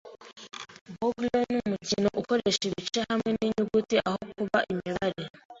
Boggle 0.99 1.37
ni 1.49 1.57
umukino 1.65 2.09
ukoresha 2.21 2.63
ibice 2.69 2.99
hamwe 3.09 3.29
ninyuguti 3.39 3.95
aho 4.07 4.21
kuba 4.37 4.59
imibare. 4.71 5.21